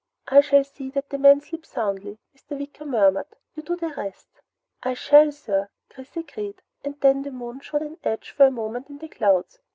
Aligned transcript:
"I 0.27 0.41
shall 0.41 0.63
see 0.63 0.89
that 0.95 1.09
the 1.11 1.19
men 1.19 1.41
sleep 1.41 1.63
soundly," 1.63 2.17
Mr. 2.35 2.57
Wicker 2.57 2.85
murmured. 2.87 3.27
"You 3.53 3.61
do 3.61 3.75
the 3.75 3.89
rest." 3.95 4.29
"I 4.81 4.95
shall, 4.95 5.31
sir!" 5.31 5.69
Chris 5.91 6.17
agreed, 6.17 6.63
and 6.83 6.99
then 7.01 7.21
the 7.21 7.29
moon 7.29 7.59
showed 7.59 7.83
an 7.83 7.99
edge 8.03 8.31
for 8.31 8.47
a 8.47 8.49
moment 8.49 8.89
in 8.89 8.97
the 8.97 9.07
clouds. 9.07 9.59